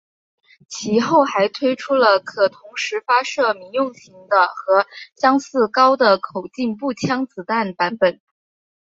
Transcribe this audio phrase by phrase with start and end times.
[0.67, 8.19] 其后还推出了可同时发射民用型的和相似高的口径步枪子弹版本。